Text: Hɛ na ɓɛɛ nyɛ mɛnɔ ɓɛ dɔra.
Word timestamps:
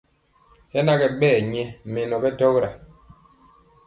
Hɛ 0.71 0.79
na 0.85 0.93
ɓɛɛ 1.19 1.35
nyɛ 1.51 1.63
mɛnɔ 1.91 2.15
ɓɛ 2.23 2.29
dɔra. 2.37 2.69